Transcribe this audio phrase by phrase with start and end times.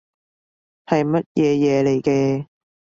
[0.87, 2.47] 係乜嘢嘢嚟嘅